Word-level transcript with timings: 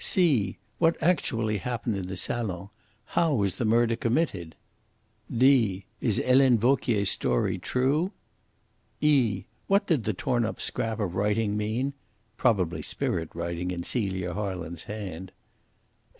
(c) 0.03 0.57
What 0.79 0.97
actually 0.99 1.59
happened 1.59 1.95
in 1.95 2.07
the 2.07 2.17
salon? 2.17 2.69
How 3.05 3.35
was 3.35 3.59
the 3.59 3.65
murder 3.65 3.95
committed? 3.95 4.55
(d) 5.31 5.85
Is 5.99 6.17
Helene 6.17 6.57
Vauquier's 6.57 7.11
story 7.11 7.59
true? 7.59 8.11
(e) 8.99 9.43
What 9.67 9.85
did 9.85 10.05
the 10.05 10.13
torn 10.13 10.43
up 10.43 10.59
scrap 10.59 10.99
of 10.99 11.13
writing 11.13 11.55
mean? 11.55 11.93
(Probably 12.35 12.81
spirit 12.81 13.29
writing 13.35 13.69
in 13.69 13.83
Celia 13.83 14.33
Harland's 14.33 14.85
hand.) 14.85 15.31